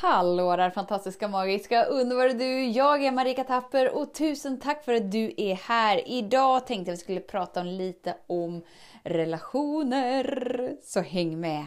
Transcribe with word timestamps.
Hallå 0.00 0.56
där 0.56 0.70
fantastiska, 0.70 1.28
magiska, 1.28 1.84
underbara 1.84 2.32
du! 2.32 2.64
Jag 2.66 3.04
är 3.04 3.12
Marika 3.12 3.44
Tapper 3.44 3.96
och 3.96 4.14
tusen 4.14 4.60
tack 4.60 4.84
för 4.84 4.94
att 4.94 5.12
du 5.12 5.34
är 5.36 5.54
här. 5.54 6.08
Idag 6.08 6.66
tänkte 6.66 6.90
jag 6.90 6.94
att 6.94 6.98
vi 6.98 7.02
skulle 7.02 7.20
prata 7.20 7.60
om 7.60 7.66
lite 7.66 8.14
om 8.26 8.62
relationer, 9.02 10.76
så 10.82 11.00
häng 11.00 11.40
med! 11.40 11.66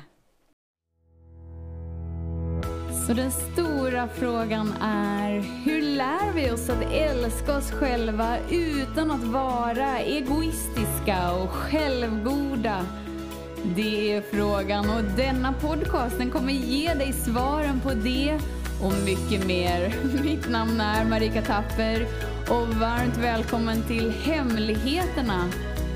Så 3.08 3.14
den 3.14 3.32
stora 3.32 4.08
frågan 4.08 4.74
är, 4.82 5.32
hur 5.66 5.82
lär 5.82 6.34
vi 6.36 6.52
oss 6.52 6.70
att 6.70 6.94
älska 6.94 7.58
oss 7.58 7.72
själva 7.72 8.38
utan 8.52 9.12
att 9.12 9.24
vara 9.24 10.00
egoistiska 10.00 11.34
och 11.44 11.50
självgoda? 11.50 12.86
Det 13.66 14.14
är 14.14 14.22
frågan 14.22 14.90
och 14.90 15.04
denna 15.04 15.54
podcast 15.54 16.18
den 16.18 16.32
kommer 16.32 16.54
ge 16.54 16.94
dig 16.94 17.14
svaren 17.14 17.82
på 17.82 17.94
det 17.94 18.40
och 18.84 18.94
mycket 19.06 19.48
mer. 19.48 19.94
Mitt 20.24 20.50
namn 20.50 20.82
är 20.82 21.06
Marika 21.06 21.42
Tapper 21.42 22.08
och 22.50 22.68
varmt 22.68 23.18
välkommen 23.18 23.84
till 23.88 24.12
Hemligheterna 24.12 25.50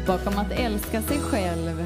bakom 0.08 0.38
att 0.38 0.52
älska 0.52 1.02
sig 1.02 1.20
själv. 1.20 1.86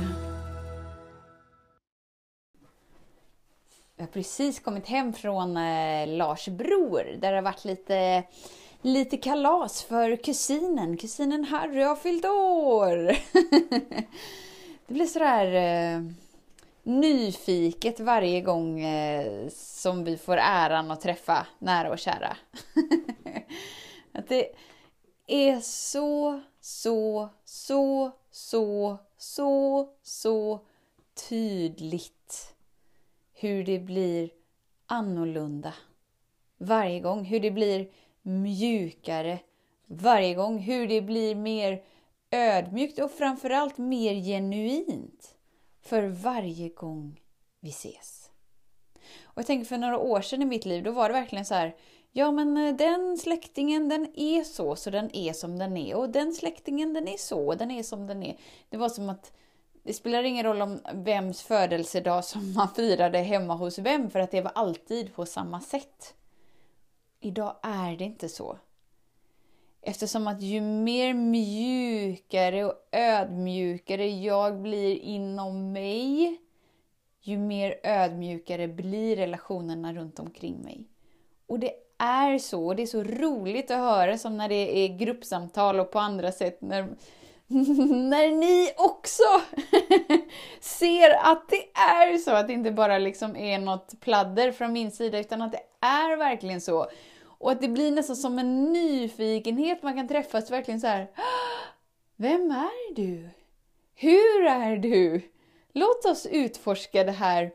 Jag 3.95 4.03
har 4.03 4.11
precis 4.11 4.59
kommit 4.59 4.87
hem 4.87 5.13
från 5.13 5.57
eh, 5.57 6.07
Lars 6.07 6.47
bror 6.47 7.17
där 7.21 7.31
det 7.31 7.37
har 7.37 7.43
varit 7.43 7.65
lite, 7.65 8.23
lite 8.81 9.17
kalas 9.17 9.83
för 9.83 10.15
kusinen. 10.15 10.97
Kusinen 10.97 11.45
Harry 11.45 11.81
har 11.81 11.95
fyllt 11.95 12.25
år! 12.25 13.11
Det 14.87 14.93
blir 14.93 15.05
sådär 15.05 15.53
eh, 15.53 16.01
nyfiket 16.83 17.99
varje 17.99 18.41
gång 18.41 18.79
eh, 18.79 19.49
som 19.49 20.03
vi 20.03 20.17
får 20.17 20.37
äran 20.37 20.91
att 20.91 21.01
träffa 21.01 21.47
nära 21.59 21.91
och 21.91 21.99
kära. 21.99 22.37
att 24.11 24.27
det 24.27 24.49
är 25.27 25.59
så, 25.59 26.41
så, 26.61 27.29
så, 27.45 28.11
så, 28.31 28.97
så, 29.17 29.89
så 30.03 30.65
tydligt 31.29 32.55
hur 33.33 33.63
det 33.63 33.79
blir 33.79 34.29
annorlunda 34.85 35.73
varje 36.57 36.99
gång. 36.99 37.23
Hur 37.23 37.39
det 37.39 37.51
blir 37.51 37.89
mjukare 38.21 39.39
varje 39.85 40.33
gång. 40.33 40.59
Hur 40.59 40.87
det 40.87 41.01
blir 41.01 41.35
mer 41.35 41.83
ödmjukt 42.31 42.99
och 42.99 43.11
framförallt 43.11 43.77
mer 43.77 44.13
genuint 44.13 45.35
för 45.81 46.03
varje 46.03 46.69
gång 46.69 47.21
vi 47.59 47.69
ses. 47.69 48.31
Och 49.23 49.37
jag 49.37 49.45
tänker 49.45 49.65
för 49.65 49.77
några 49.77 49.97
år 49.97 50.21
sedan 50.21 50.41
i 50.41 50.45
mitt 50.45 50.65
liv, 50.65 50.83
då 50.83 50.91
var 50.91 51.09
det 51.09 51.13
verkligen 51.13 51.45
så 51.45 51.53
här, 51.53 51.75
ja 52.11 52.31
men 52.31 52.57
eh, 52.57 52.75
den 52.75 53.17
släktingen 53.17 53.89
den 53.89 54.07
är 54.15 54.43
så, 54.43 54.75
så 54.75 54.89
den 54.89 55.15
är 55.15 55.33
som 55.33 55.59
den 55.59 55.77
är. 55.77 55.95
Och 55.95 56.09
den 56.09 56.33
släktingen 56.33 56.93
den 56.93 57.07
är 57.07 57.17
så, 57.17 57.55
den 57.55 57.71
är 57.71 57.83
som 57.83 58.07
den 58.07 58.23
är. 58.23 58.37
Det 58.69 58.77
var 58.77 58.89
som 58.89 59.09
att 59.09 59.31
det 59.83 59.93
spelar 59.93 60.23
ingen 60.23 60.45
roll 60.45 60.61
om 60.61 60.79
vems 60.93 61.41
födelsedag 61.41 62.25
som 62.25 62.53
man 62.55 62.69
firade 62.75 63.19
hemma 63.19 63.55
hos 63.55 63.79
vem, 63.79 64.09
för 64.09 64.19
att 64.19 64.31
det 64.31 64.41
var 64.41 64.51
alltid 64.55 65.15
på 65.15 65.25
samma 65.25 65.61
sätt. 65.61 66.13
Idag 67.19 67.55
är 67.63 67.97
det 67.97 68.03
inte 68.03 68.29
så. 68.29 68.57
Eftersom 69.87 70.27
att 70.27 70.41
ju 70.41 70.61
mer 70.61 71.13
mjukare 71.13 72.65
och 72.65 72.73
ödmjukare 72.91 74.09
jag 74.09 74.61
blir 74.61 74.95
inom 74.95 75.71
mig, 75.71 76.37
ju 77.21 77.37
mer 77.37 77.79
ödmjukare 77.83 78.67
blir 78.67 79.15
relationerna 79.15 79.93
runt 79.93 80.19
omkring 80.19 80.61
mig. 80.63 80.87
Och 81.47 81.59
det 81.59 81.71
är 81.97 82.37
så, 82.37 82.65
och 82.65 82.75
det 82.75 82.81
är 82.81 82.87
så 82.87 83.03
roligt 83.03 83.71
att 83.71 83.77
höra 83.77 84.17
som 84.17 84.37
när 84.37 84.49
det 84.49 84.77
är 84.77 84.97
gruppsamtal 84.97 85.79
och 85.79 85.91
på 85.91 85.99
andra 85.99 86.31
sätt 86.31 86.61
när, 86.61 86.81
när 88.09 88.31
ni 88.31 88.73
också 88.77 89.23
ser 90.59 91.09
att 91.31 91.49
det 91.49 91.79
är 91.79 92.17
så, 92.17 92.31
att 92.31 92.47
det 92.47 92.53
inte 92.53 92.71
bara 92.71 92.97
liksom 92.97 93.35
är 93.35 93.59
något 93.59 93.99
pladder 93.99 94.51
från 94.51 94.73
min 94.73 94.91
sida, 94.91 95.19
utan 95.19 95.41
att 95.41 95.51
det 95.51 95.63
är 95.87 96.17
verkligen 96.17 96.61
så. 96.61 96.87
Och 97.37 97.51
att 97.51 97.61
det 97.61 97.67
blir 97.67 97.91
nästan 97.91 98.15
som 98.15 98.39
en 98.39 98.73
nyfikenhet, 98.73 99.83
man 99.83 99.95
kan 99.95 100.07
träffas 100.07 100.51
verkligen 100.51 100.81
så 100.81 100.87
här. 100.87 101.11
Vem 102.15 102.51
är 102.51 102.95
du? 102.95 103.29
Hur 103.95 104.45
är 104.45 104.77
du? 104.77 105.21
Låt 105.73 106.05
oss 106.05 106.25
utforska 106.25 107.03
det 107.03 107.11
här 107.11 107.51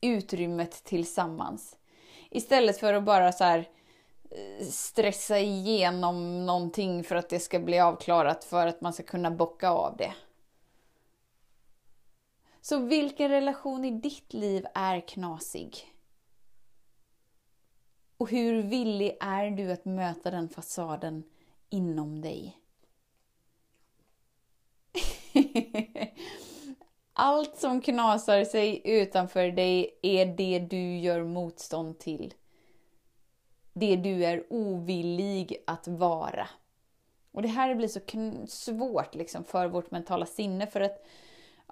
utrymmet 0.00 0.84
tillsammans. 0.84 1.76
Istället 2.30 2.80
för 2.80 2.94
att 2.94 3.04
bara 3.04 3.32
så 3.32 3.44
här 3.44 3.68
eh, 4.30 4.66
stressa 4.66 5.38
igenom 5.38 6.46
någonting 6.46 7.04
för 7.04 7.16
att 7.16 7.28
det 7.28 7.40
ska 7.40 7.58
bli 7.58 7.80
avklarat 7.80 8.44
för 8.44 8.66
att 8.66 8.80
man 8.80 8.92
ska 8.92 9.02
kunna 9.02 9.30
bocka 9.30 9.70
av 9.70 9.96
det. 9.96 10.14
Så 12.60 12.78
vilken 12.78 13.30
relation 13.30 13.84
i 13.84 13.90
ditt 13.90 14.32
liv 14.32 14.66
är 14.74 15.00
knasig? 15.08 15.97
Och 18.18 18.30
hur 18.30 18.62
villig 18.62 19.16
är 19.20 19.50
du 19.50 19.72
att 19.72 19.84
möta 19.84 20.30
den 20.30 20.48
fasaden 20.48 21.24
inom 21.70 22.20
dig? 22.20 22.58
Allt 27.12 27.56
som 27.56 27.80
knasar 27.80 28.44
sig 28.44 28.82
utanför 28.84 29.50
dig 29.50 29.98
är 30.02 30.26
det 30.26 30.58
du 30.58 30.98
gör 30.98 31.24
motstånd 31.24 31.98
till. 31.98 32.34
Det 33.72 33.96
du 33.96 34.24
är 34.24 34.46
ovillig 34.50 35.56
att 35.66 35.88
vara. 35.88 36.48
Och 37.32 37.42
det 37.42 37.48
här 37.48 37.74
blir 37.74 37.88
så 37.88 38.00
svårt 38.48 39.14
liksom 39.14 39.44
för 39.44 39.66
vårt 39.68 39.90
mentala 39.90 40.26
sinne 40.26 40.66
för 40.66 40.80
att 40.80 41.06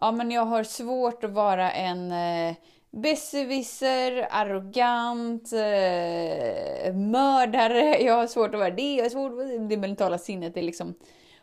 ja, 0.01 0.13
men 0.13 0.31
jag 0.31 0.45
har 0.45 0.65
svårt 0.65 1.25
att 1.25 1.31
vara 1.31 1.73
en 1.73 2.13
eh, 2.13 2.57
besserwisser, 3.03 4.29
arrogant, 4.31 5.53
eh, 5.53 6.95
mördare. 6.95 8.03
Jag 8.03 8.15
har 8.15 8.27
svårt 8.27 8.55
att 8.55 8.61
vara 8.61 8.71
det. 8.71 8.95
Jag 8.95 9.05
har 9.05 9.11
svårt 9.11 9.33
att 9.33 9.69
det 9.69 9.77
mentala 9.77 10.19
sinnet 10.19 10.57
är 10.57 10.63
liksom 10.63 10.95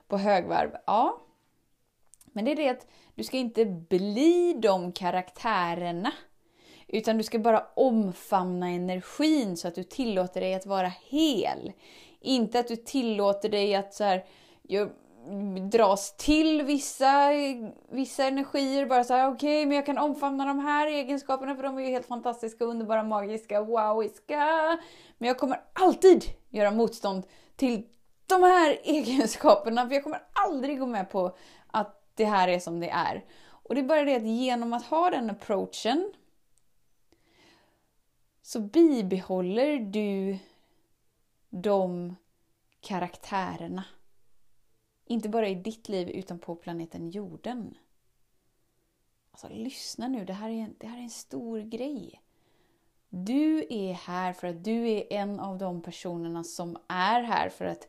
på 0.07 0.17
högvarv. 0.17 0.69
Ja, 0.85 1.21
men 2.25 2.45
det 2.45 2.51
är 2.51 2.55
det 2.55 2.69
att 2.69 2.87
du 3.15 3.23
ska 3.23 3.37
inte 3.37 3.65
bli 3.65 4.53
de 4.61 4.91
karaktärerna. 4.91 6.11
Utan 6.87 7.17
du 7.17 7.23
ska 7.23 7.39
bara 7.39 7.65
omfamna 7.75 8.69
energin 8.69 9.57
så 9.57 9.67
att 9.67 9.75
du 9.75 9.83
tillåter 9.83 10.41
dig 10.41 10.53
att 10.53 10.65
vara 10.65 10.91
hel. 11.09 11.71
Inte 12.19 12.59
att 12.59 12.67
du 12.67 12.75
tillåter 12.75 13.49
dig 13.49 13.75
att 13.75 13.93
så 13.93 14.03
här, 14.03 14.25
dras 15.71 16.17
till 16.17 16.61
vissa, 16.61 17.29
vissa 17.89 18.25
energier. 18.25 18.85
Bara 18.85 19.03
så 19.03 19.13
här, 19.13 19.27
okej, 19.27 19.59
okay, 19.59 19.65
men 19.65 19.75
jag 19.75 19.85
kan 19.85 19.97
omfamna 19.97 20.45
de 20.45 20.59
här 20.59 20.87
egenskaperna 20.87 21.55
för 21.55 21.63
de 21.63 21.77
är 21.77 21.81
ju 21.81 21.89
helt 21.89 22.07
fantastiska, 22.07 22.65
underbara, 22.65 23.03
magiska, 23.03 23.61
wowiska. 23.61 24.77
Men 25.17 25.27
jag 25.27 25.37
kommer 25.37 25.61
alltid 25.73 26.23
göra 26.49 26.71
motstånd 26.71 27.23
till 27.55 27.87
de 28.27 28.43
här 28.43 28.79
egenskaperna, 28.83 29.87
för 29.87 29.93
jag 29.93 30.03
kommer 30.03 30.21
aldrig 30.33 30.79
gå 30.79 30.85
med 30.85 31.09
på 31.09 31.35
att 31.67 32.01
det 32.15 32.25
här 32.25 32.47
är 32.47 32.59
som 32.59 32.79
det 32.79 32.89
är. 32.89 33.25
Och 33.49 33.75
det 33.75 33.81
är 33.81 33.85
bara 33.85 34.03
det 34.03 34.15
att 34.15 34.23
genom 34.23 34.73
att 34.73 34.85
ha 34.85 35.09
den 35.09 35.29
approachen 35.29 36.13
så 38.41 38.59
bibehåller 38.59 39.79
du 39.79 40.37
de 41.49 42.15
karaktärerna. 42.81 43.83
Inte 45.13 45.29
bara 45.29 45.47
i 45.47 45.55
ditt 45.55 45.89
liv 45.89 46.09
utan 46.09 46.39
på 46.39 46.55
planeten 46.55 47.09
jorden. 47.09 47.77
Alltså 49.31 49.49
lyssna 49.49 50.07
nu, 50.07 50.25
det 50.25 50.33
här, 50.33 50.49
är 50.49 50.53
en, 50.53 50.75
det 50.77 50.87
här 50.87 50.97
är 50.97 51.01
en 51.01 51.09
stor 51.09 51.59
grej. 51.59 52.21
Du 53.09 53.65
är 53.69 53.93
här 53.93 54.33
för 54.33 54.47
att 54.47 54.63
du 54.63 54.89
är 54.89 55.13
en 55.13 55.39
av 55.39 55.57
de 55.57 55.81
personerna 55.81 56.43
som 56.43 56.77
är 56.87 57.21
här 57.21 57.49
för 57.49 57.65
att 57.65 57.87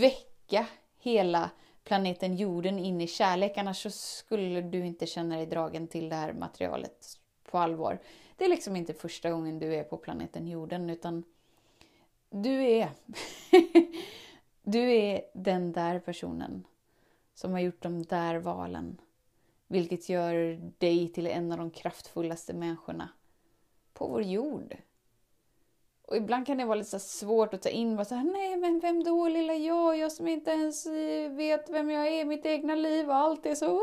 väcka 0.00 0.66
hela 0.98 1.50
planeten 1.84 2.36
jorden 2.36 2.78
in 2.78 3.00
i 3.00 3.06
kärlek. 3.06 3.58
Annars 3.58 3.82
så 3.82 3.90
skulle 3.90 4.60
du 4.60 4.86
inte 4.86 5.06
känna 5.06 5.36
dig 5.36 5.46
dragen 5.46 5.88
till 5.88 6.08
det 6.08 6.16
här 6.16 6.32
materialet 6.32 7.18
på 7.50 7.58
allvar. 7.58 7.98
Det 8.36 8.44
är 8.44 8.48
liksom 8.48 8.76
inte 8.76 8.94
första 8.94 9.30
gången 9.30 9.58
du 9.58 9.74
är 9.74 9.84
på 9.84 9.96
planeten 9.96 10.48
jorden 10.48 10.90
utan 10.90 11.24
du 12.30 12.64
är 12.64 12.90
du 14.68 14.92
är 14.96 15.22
den 15.32 15.72
där 15.72 15.98
personen 16.00 16.66
som 17.34 17.52
har 17.52 17.60
gjort 17.60 17.82
de 17.82 18.02
där 18.02 18.36
valen. 18.36 19.00
Vilket 19.66 20.08
gör 20.08 20.60
dig 20.78 21.08
till 21.08 21.26
en 21.26 21.52
av 21.52 21.58
de 21.58 21.70
kraftfullaste 21.70 22.54
människorna 22.54 23.08
på 23.92 24.06
vår 24.06 24.22
jord. 24.22 24.76
Och 26.02 26.16
ibland 26.16 26.46
kan 26.46 26.58
det 26.58 26.64
vara 26.64 26.78
lite 26.78 26.98
svårt 26.98 27.54
att 27.54 27.62
ta 27.62 27.68
in. 27.68 27.96
Bara 27.96 28.04
så 28.04 28.14
här, 28.14 28.24
Nej, 28.24 28.56
men 28.56 28.80
vem 28.80 29.04
då 29.04 29.28
lilla 29.28 29.54
jag? 29.54 29.98
Jag 29.98 30.12
som 30.12 30.28
inte 30.28 30.50
ens 30.50 30.86
eh, 30.86 31.30
vet 31.30 31.70
vem 31.70 31.90
jag 31.90 32.06
är 32.06 32.20
i 32.20 32.24
mitt 32.24 32.46
egna 32.46 32.74
liv 32.74 33.08
och 33.08 33.16
allt 33.16 33.46
är 33.46 33.54
så... 33.54 33.80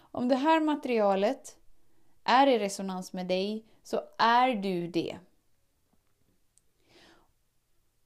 Om 0.00 0.28
det 0.28 0.36
här 0.36 0.60
materialet 0.60 1.56
är 2.24 2.46
i 2.46 2.58
resonans 2.58 3.12
med 3.12 3.26
dig 3.26 3.64
så 3.82 4.00
är 4.18 4.54
du 4.54 4.86
det. 4.86 5.18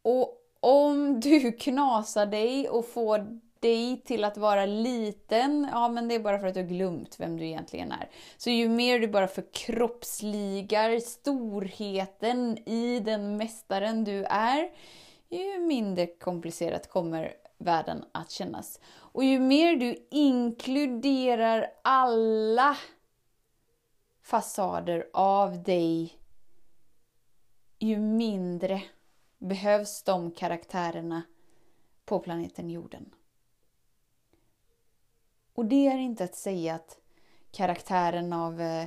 Och 0.02 0.42
om 0.66 1.20
du 1.20 1.52
knasar 1.58 2.26
dig 2.26 2.68
och 2.68 2.86
får 2.86 3.40
dig 3.60 4.02
till 4.04 4.24
att 4.24 4.36
vara 4.36 4.66
liten, 4.66 5.68
ja 5.72 5.88
men 5.88 6.08
det 6.08 6.14
är 6.14 6.20
bara 6.20 6.38
för 6.38 6.46
att 6.46 6.54
du 6.54 6.60
har 6.60 6.68
glömt 6.68 7.20
vem 7.20 7.36
du 7.36 7.46
egentligen 7.46 7.92
är. 7.92 8.10
Så 8.36 8.50
ju 8.50 8.68
mer 8.68 9.00
du 9.00 9.08
bara 9.08 9.28
förkroppsligar 9.28 11.00
storheten 11.00 12.68
i 12.68 13.00
den 13.00 13.36
mästaren 13.36 14.04
du 14.04 14.24
är, 14.24 14.70
ju 15.28 15.58
mindre 15.58 16.06
komplicerat 16.06 16.90
kommer 16.90 17.32
världen 17.58 18.04
att 18.12 18.30
kännas. 18.30 18.80
Och 18.96 19.24
ju 19.24 19.40
mer 19.40 19.76
du 19.76 20.06
inkluderar 20.10 21.66
alla 21.82 22.76
fasader 24.22 25.06
av 25.12 25.62
dig, 25.62 26.12
ju 27.78 27.98
mindre 27.98 28.82
behövs 29.38 30.02
de 30.02 30.30
karaktärerna 30.30 31.22
på 32.04 32.18
planeten 32.18 32.70
jorden. 32.70 33.14
Och 35.54 35.66
det 35.66 35.86
är 35.86 35.98
inte 35.98 36.24
att 36.24 36.34
säga 36.34 36.74
att 36.74 36.98
karaktären 37.50 38.32
av 38.32 38.60
eh, 38.60 38.86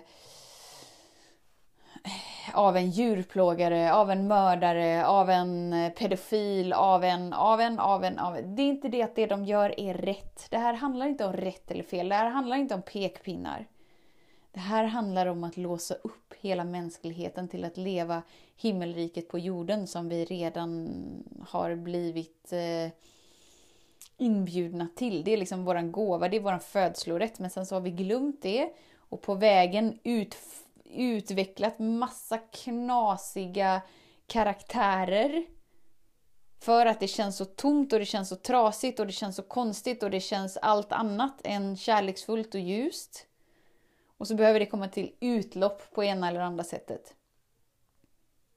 av 2.54 2.78
en 2.78 2.90
djurplågare, 2.90 3.92
av 3.92 4.12
en 4.12 4.28
mördare, 4.28 5.06
av 5.06 5.30
en 5.30 5.74
eh, 5.74 5.92
pedofil, 5.92 6.74
av 6.74 7.04
en, 7.04 7.34
av 7.34 7.62
en, 7.62 7.80
av 7.80 8.04
en, 8.04 8.19
av 8.19 8.38
en. 8.38 8.56
Det 8.56 8.62
är 8.62 8.69
inte 8.69 8.90
det 8.90 9.04
att 9.04 9.16
det 9.16 9.25
de 9.25 9.45
gör 9.45 9.80
är 9.80 9.94
rätt. 9.94 10.48
Det 10.50 10.57
här 10.57 10.74
handlar 10.74 11.06
inte 11.06 11.25
om 11.25 11.34
rätt 11.34 11.72
eller 11.72 11.84
fel. 11.84 12.10
Det 12.10 12.16
här 12.16 12.30
handlar 12.30 12.57
inte 12.57 12.75
om 12.75 12.81
pekpinnar. 12.81 13.68
Det 14.59 14.63
här 14.63 14.83
handlar 14.83 15.25
om 15.25 15.44
att 15.44 15.57
låsa 15.57 15.94
upp 15.94 16.33
hela 16.39 16.63
mänskligheten 16.63 17.47
till 17.47 17.65
att 17.65 17.77
leva 17.77 18.21
himmelriket 18.56 19.27
på 19.27 19.39
jorden 19.39 19.88
som 19.88 20.09
vi 20.09 20.25
redan 20.25 20.89
har 21.47 21.75
blivit 21.75 22.53
eh, 22.53 22.91
inbjudna 24.17 24.88
till. 24.95 25.23
Det 25.23 25.31
är 25.33 25.38
liksom 25.38 25.65
våran 25.65 25.91
gåva, 25.91 26.29
det 26.29 26.38
är 26.38 26.41
våran 26.41 26.59
födslorätt. 26.59 27.39
Men 27.39 27.50
sen 27.50 27.65
så 27.65 27.75
har 27.75 27.81
vi 27.81 27.91
glömt 27.91 28.41
det 28.41 28.69
och 28.97 29.21
på 29.21 29.35
vägen 29.35 30.00
ut, 30.03 30.38
utvecklat 30.83 31.79
massa 31.79 32.38
knasiga 32.38 33.81
karaktärer. 34.27 35.45
För 36.59 36.85
att 36.85 37.00
det 37.00 37.07
känns 37.07 37.38
så 37.38 37.45
tomt 37.45 37.94
och 37.94 38.00
det 38.00 38.06
känns 38.06 38.29
så 38.29 38.35
trasigt 38.35 39.00
och 39.00 39.07
det 39.07 39.13
känns 39.13 39.35
så 39.35 39.44
konstigt 39.44 40.03
och 40.03 40.11
det 40.11 40.19
känns 40.19 40.57
allt 40.57 40.91
annat 40.91 41.41
än 41.44 41.77
kärleksfullt 41.77 42.56
och 42.56 42.61
ljust. 42.61 43.25
Och 44.19 44.27
så 44.27 44.36
behöver 44.36 44.60
det 44.60 44.66
komma 44.66 44.88
till 44.88 45.16
utlopp 45.19 45.92
på 45.92 46.04
ena 46.04 46.27
eller 46.27 46.39
andra 46.39 46.63
sättet. 46.63 47.16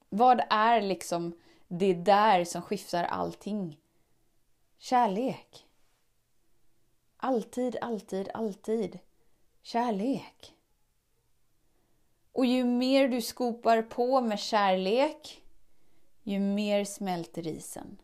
Vad 0.09 0.41
är 0.51 0.81
liksom 0.81 1.33
det 1.69 1.95
där 1.95 2.45
som 2.45 2.63
skiftar 2.63 3.05
allting? 3.05 3.81
Kärlek. 4.79 5.67
Alltid, 7.17 7.77
alltid, 7.81 8.29
alltid 8.35 8.99
kärlek. 9.63 10.55
Och 12.33 12.47
ju 12.47 12.65
mer 12.65 13.09
du 13.09 13.21
skopar 13.21 13.83
på 13.83 14.21
med 14.21 14.39
kärlek, 14.39 15.43
ju 16.23 16.39
mer 16.39 16.85
smälter 16.85 17.47
isen. 17.47 17.99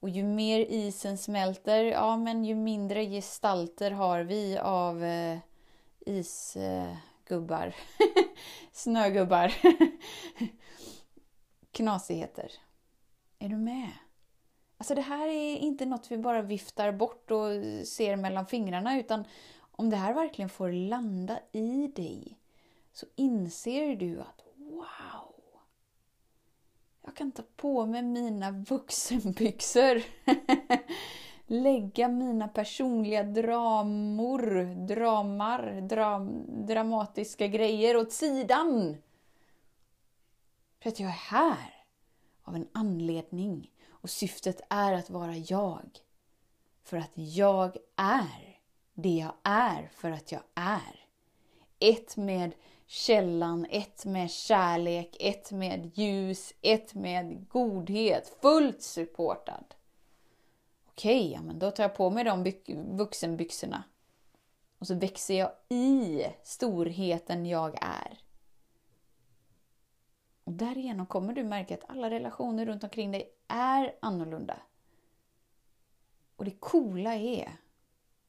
Och 0.00 0.08
ju 0.08 0.22
mer 0.22 0.60
isen 0.60 1.18
smälter, 1.18 1.84
ja 1.84 2.16
men 2.16 2.44
ju 2.44 2.54
mindre 2.54 3.06
gestalter 3.06 3.90
har 3.90 4.20
vi 4.20 4.58
av 4.58 5.04
eh, 5.04 5.38
isgubbar, 6.06 7.74
snögubbar, 8.72 9.54
knasigheter. 11.70 12.52
Är 13.38 13.48
du 13.48 13.56
med? 13.56 13.92
Alltså 14.78 14.94
det 14.94 15.00
här 15.00 15.28
är 15.28 15.56
inte 15.56 15.86
något 15.86 16.10
vi 16.10 16.18
bara 16.18 16.42
viftar 16.42 16.92
bort 16.92 17.30
och 17.30 17.48
ser 17.86 18.16
mellan 18.16 18.46
fingrarna 18.46 18.98
utan 18.98 19.24
om 19.72 19.90
det 19.90 19.96
här 19.96 20.14
verkligen 20.14 20.48
får 20.48 20.72
landa 20.72 21.40
i 21.52 21.86
dig 21.86 22.38
så 22.92 23.06
inser 23.16 23.96
du 23.96 24.20
att 24.20 24.40
wow! 24.56 25.34
Jag 27.02 27.16
kan 27.16 27.32
ta 27.32 27.42
på 27.56 27.86
mig 27.86 28.02
mina 28.02 28.50
vuxenbyxor. 28.50 30.02
Lägga 31.46 32.08
mina 32.08 32.48
personliga 32.48 33.22
dramor, 33.22 34.64
dramar, 34.86 35.80
dram, 35.80 36.44
dramatiska 36.66 37.46
grejer 37.46 37.96
åt 37.96 38.12
sidan. 38.12 38.96
För 40.80 40.88
att 40.88 41.00
jag 41.00 41.08
är 41.08 41.12
här 41.12 41.84
av 42.42 42.56
en 42.56 42.68
anledning. 42.72 43.70
Och 43.90 44.10
syftet 44.10 44.60
är 44.70 44.92
att 44.92 45.10
vara 45.10 45.36
jag. 45.36 45.98
För 46.82 46.96
att 46.96 47.12
jag 47.14 47.76
är 47.96 48.58
det 48.94 49.14
jag 49.14 49.34
är 49.42 49.90
för 49.94 50.10
att 50.10 50.32
jag 50.32 50.42
är. 50.54 51.06
Ett 51.78 52.16
med 52.16 52.54
källan, 52.86 53.66
ett 53.70 54.04
med 54.04 54.30
kärlek, 54.30 55.16
ett 55.20 55.52
med 55.52 55.90
ljus, 55.94 56.52
ett 56.62 56.94
med 56.94 57.48
godhet. 57.48 58.36
Fullt 58.40 58.82
supportad. 58.82 59.75
Okej, 60.98 61.20
okay, 61.20 61.32
ja, 61.32 61.42
men 61.42 61.58
då 61.58 61.70
tar 61.70 61.84
jag 61.84 61.94
på 61.94 62.10
mig 62.10 62.24
de 62.24 62.52
vuxenbyxorna. 62.96 63.84
Och 64.78 64.86
så 64.86 64.94
växer 64.94 65.38
jag 65.38 65.52
i 65.68 66.24
storheten 66.42 67.46
jag 67.46 67.78
är. 67.80 68.18
Och 70.44 70.52
därigenom 70.52 71.06
kommer 71.06 71.32
du 71.32 71.44
märka 71.44 71.74
att 71.74 71.90
alla 71.90 72.10
relationer 72.10 72.66
runt 72.66 72.84
omkring 72.84 73.10
dig 73.12 73.32
är 73.48 73.96
annorlunda. 74.00 74.58
Och 76.36 76.44
det 76.44 76.60
coola 76.60 77.14
är, 77.14 77.56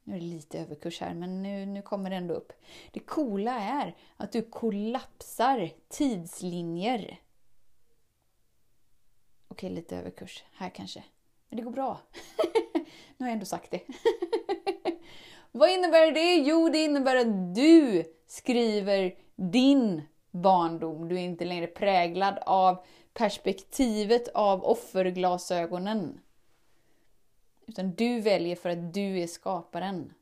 nu 0.03 0.15
är 0.15 0.19
det 0.19 0.25
lite 0.25 0.59
överkurs 0.59 1.01
här, 1.01 1.13
men 1.13 1.43
nu, 1.43 1.65
nu 1.65 1.81
kommer 1.81 2.09
det 2.09 2.15
ändå 2.15 2.33
upp. 2.33 2.53
Det 2.91 2.99
coola 2.99 3.59
är 3.59 3.95
att 4.17 4.31
du 4.31 4.41
kollapsar 4.41 5.69
tidslinjer. 5.87 7.19
Okej, 9.47 9.69
lite 9.69 9.97
överkurs 9.97 10.43
här 10.51 10.69
kanske. 10.69 11.03
Men 11.49 11.57
det 11.57 11.63
går 11.63 11.71
bra. 11.71 11.99
nu 13.17 13.25
har 13.25 13.27
jag 13.27 13.33
ändå 13.33 13.45
sagt 13.45 13.71
det. 13.71 13.81
Vad 15.51 15.69
innebär 15.69 16.11
det? 16.11 16.35
Jo, 16.35 16.69
det 16.69 16.83
innebär 16.83 17.15
att 17.15 17.55
du 17.55 18.03
skriver 18.27 19.15
din 19.35 20.01
barndom. 20.31 21.09
Du 21.09 21.15
är 21.15 21.21
inte 21.21 21.45
längre 21.45 21.67
präglad 21.67 22.39
av 22.45 22.85
perspektivet 23.13 24.27
av 24.27 24.63
offerglasögonen. 24.63 26.19
Utan 27.67 27.91
du 27.91 28.22
väljer 28.22 28.55
för 28.55 28.69
att 28.69 28.93
du 28.93 29.19
är 29.19 29.27
skaparen. 29.27 30.13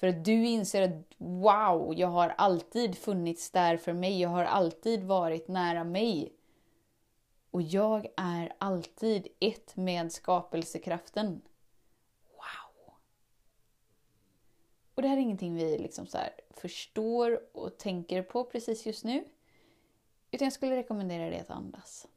För 0.00 0.06
att 0.06 0.24
du 0.24 0.46
inser 0.46 0.82
att 0.82 1.14
wow, 1.18 1.94
jag 1.96 2.08
har 2.08 2.34
alltid 2.38 2.98
funnits 2.98 3.50
där 3.50 3.76
för 3.76 3.92
mig. 3.92 4.20
Jag 4.20 4.28
har 4.28 4.44
alltid 4.44 5.04
varit 5.04 5.48
nära 5.48 5.84
mig. 5.84 6.32
Och 7.50 7.62
jag 7.62 8.06
är 8.16 8.52
alltid 8.58 9.28
ett 9.40 9.76
med 9.76 10.12
skapelsekraften. 10.12 11.42
Wow! 12.28 12.94
Och 14.94 15.02
det 15.02 15.08
här 15.08 15.16
är 15.16 15.20
ingenting 15.20 15.54
vi 15.54 15.78
liksom 15.78 16.06
så 16.06 16.18
förstår 16.50 17.56
och 17.56 17.78
tänker 17.78 18.22
på 18.22 18.44
precis 18.44 18.86
just 18.86 19.04
nu. 19.04 19.24
Utan 20.30 20.46
jag 20.46 20.52
skulle 20.52 20.76
rekommendera 20.76 21.30
dig 21.30 21.40
att 21.40 21.50
andas. 21.50 22.08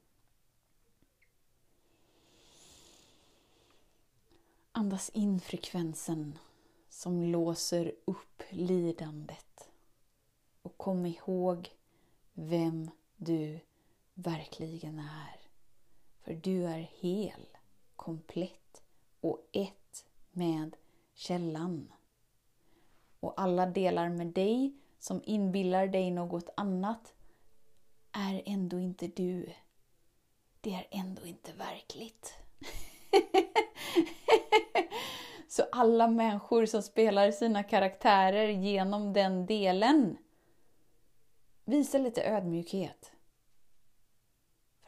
Andas 4.71 5.09
in 5.09 5.39
frekvensen 5.39 6.39
som 6.89 7.23
låser 7.23 7.95
upp 8.05 8.43
lidandet. 8.49 9.69
Och 10.61 10.77
kom 10.77 11.05
ihåg 11.05 11.69
vem 12.33 12.91
du 13.15 13.59
verkligen 14.13 14.99
är. 14.99 15.39
För 16.21 16.33
du 16.33 16.65
är 16.65 16.89
hel, 16.99 17.47
komplett 17.95 18.83
och 19.21 19.49
ett 19.51 20.05
med 20.31 20.75
källan. 21.13 21.91
Och 23.19 23.41
alla 23.41 23.65
delar 23.65 24.09
med 24.09 24.27
dig 24.27 24.73
som 24.99 25.21
inbillar 25.25 25.87
dig 25.87 26.11
något 26.11 26.49
annat 26.57 27.13
är 28.11 28.43
ändå 28.45 28.79
inte 28.79 29.07
du. 29.07 29.53
Det 30.61 30.73
är 30.73 30.87
ändå 30.91 31.25
inte 31.25 31.53
verkligt. 31.53 32.33
Så 35.47 35.63
alla 35.71 36.07
människor 36.07 36.65
som 36.65 36.81
spelar 36.81 37.31
sina 37.31 37.63
karaktärer 37.63 38.47
genom 38.47 39.13
den 39.13 39.45
delen, 39.45 40.17
visa 41.65 41.97
lite 41.97 42.23
ödmjukhet. 42.23 43.11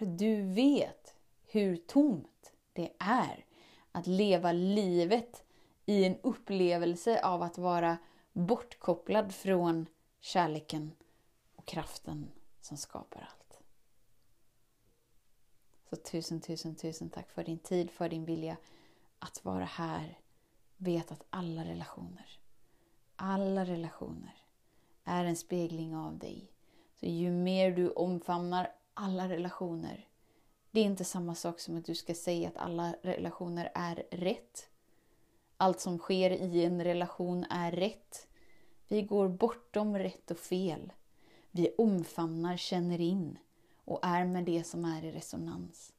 För 0.06 0.10
du 0.12 0.42
vet 0.42 1.16
hur 1.46 1.78
tomt 1.78 2.54
det 2.74 2.94
är 3.00 3.46
att 3.92 4.08
leva 4.08 4.52
livet 4.52 5.44
i 5.86 6.06
en 6.06 6.18
upplevelse 6.24 7.24
av 7.24 7.42
att 7.42 7.58
vara 7.58 7.98
bortkopplad 8.34 9.36
från 9.36 9.86
kärleken 10.20 10.92
och 11.56 11.66
kraften 11.66 12.32
som 12.62 12.78
skapar 12.78 13.30
allt. 13.32 13.60
Så 15.90 15.96
tusen, 15.96 16.42
tusen, 16.42 16.76
tusen 16.76 17.10
tack 17.10 17.32
för 17.32 17.44
din 17.44 17.60
tid, 17.60 17.92
för 17.92 18.10
din 18.10 18.26
vilja 18.26 18.58
att 19.20 19.46
vara 19.46 19.66
här. 19.66 20.20
Vet 20.78 21.12
att 21.12 21.26
alla 21.30 21.66
relationer, 21.66 22.40
alla 23.16 23.66
relationer 23.66 24.36
är 25.04 25.26
en 25.26 25.36
spegling 25.36 25.96
av 25.96 26.18
dig. 26.18 26.52
Så 27.00 27.06
ju 27.06 27.32
mer 27.32 27.72
du 27.72 27.90
omfamnar 27.90 28.75
alla 28.96 29.30
relationer, 29.30 30.08
det 30.72 30.80
är 30.80 30.86
inte 30.86 31.04
samma 31.04 31.36
sak 31.36 31.60
som 31.60 31.78
att 31.78 31.86
du 31.86 31.96
ska 31.96 32.14
säga 32.14 32.48
att 32.48 32.58
alla 32.58 32.96
relationer 33.02 33.72
är 33.76 34.06
rätt. 34.12 34.70
Allt 35.58 35.80
som 35.80 35.98
sker 35.98 36.32
i 36.32 36.66
en 36.66 36.84
relation 36.84 37.46
är 37.50 37.72
rätt. 37.72 38.28
Vi 38.88 39.02
går 39.02 39.28
bortom 39.28 39.98
rätt 39.98 40.32
och 40.32 40.38
fel. 40.38 40.94
Vi 41.52 41.76
omfamnar, 41.78 42.58
känner 42.58 43.02
in 43.02 43.38
och 43.76 44.00
är 44.04 44.26
med 44.26 44.46
det 44.46 44.64
som 44.64 44.86
är 44.86 45.06
i 45.06 45.12
resonans. 45.12 45.94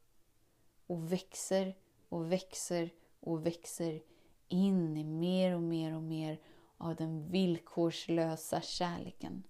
Och 0.87 1.12
växer 1.12 1.76
och 2.09 2.33
växer 2.33 2.91
och 3.21 3.47
växer 3.47 4.03
in 4.49 4.97
i 4.97 5.05
mer 5.05 5.55
och 5.55 5.62
mer 5.62 5.97
och 5.97 6.03
mer 6.03 6.41
av 6.76 6.97
den 6.97 7.31
villkorslösa 7.31 8.61
kärleken. 8.61 9.43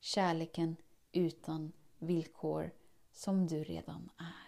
Kärleken 0.00 0.76
utan 1.12 1.72
villkor 1.98 2.70
som 3.14 3.46
du 3.46 3.64
redan 3.64 4.10
är. 4.16 4.44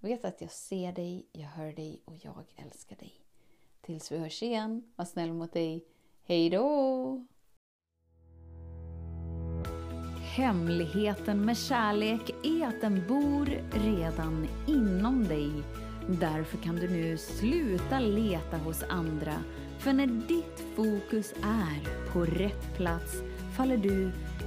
Vet 0.00 0.24
att 0.24 0.40
jag 0.40 0.50
ser 0.50 0.92
dig, 0.92 1.26
jag 1.32 1.48
hör 1.48 1.72
dig 1.72 2.02
och 2.04 2.16
jag 2.22 2.44
älskar 2.56 2.96
dig. 2.96 3.12
Tills 3.80 4.12
vi 4.12 4.18
hörs 4.18 4.42
igen, 4.42 4.92
var 4.96 5.04
snäll 5.04 5.32
mot 5.32 5.52
dig. 5.52 5.84
Hej 6.24 6.50
då! 6.50 7.26
Hemligheten 10.36 11.44
med 11.44 11.58
kärlek 11.58 12.30
är 12.44 12.66
att 12.66 12.80
den 12.80 13.08
bor 13.08 13.46
redan 13.70 14.48
inom 14.66 15.24
dig. 15.24 15.50
Därför 16.08 16.58
kan 16.58 16.76
du 16.76 16.90
nu 16.90 17.18
sluta 17.18 18.00
leta 18.00 18.56
hos 18.56 18.82
andra. 18.82 19.34
För 19.78 19.92
när 19.92 20.06
ditt 20.06 20.60
fokus 20.76 21.32
är 21.42 22.10
på 22.12 22.24
rätt 22.24 22.76
plats 22.76 23.22
faller 23.56 23.76
du 23.76 24.12